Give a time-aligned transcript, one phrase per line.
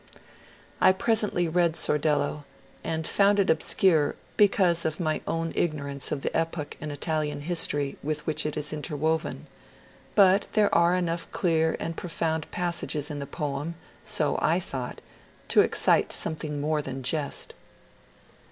[0.81, 2.43] I presently read ^' Sor dello"
[2.83, 5.21] and found it obscure because of my
[5.53, 9.45] ignorance of the epoch in Italian history with which it is interwoven,
[10.15, 15.01] but there are enough clear and profound passages in the poem (so I thought)
[15.49, 17.53] to excite something more than jest.